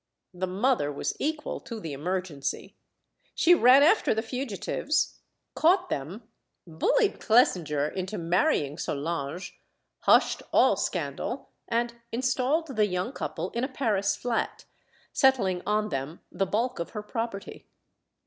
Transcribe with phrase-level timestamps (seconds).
[0.33, 2.75] The mother was equal to the emergency.
[3.35, 5.19] She ran after the fugitives,
[5.53, 6.27] caught them,
[6.65, 9.59] bullied Clesinger into marrying Solange,
[9.99, 14.65] hushed all scandal, and installed the young couple in a Paris flat,
[15.13, 17.67] settling on them the bulk of her property.